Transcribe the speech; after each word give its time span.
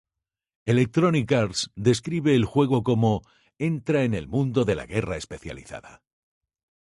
Electronic 0.65 1.31
Arts 1.31 1.69
describe 1.75 2.33
el 2.35 2.45
juego 2.45 2.81
como: 2.81 3.21
Entra 3.59 4.03
en 4.03 4.15
el 4.15 4.27
mundo 4.27 4.65
de 4.65 4.73
la 4.73 4.87
guerra 4.87 5.15
especializada. 5.15 6.01